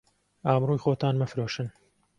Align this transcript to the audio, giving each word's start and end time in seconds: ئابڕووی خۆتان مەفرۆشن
ئابڕووی 0.47 0.81
خۆتان 0.83 1.15
مەفرۆشن 1.21 1.67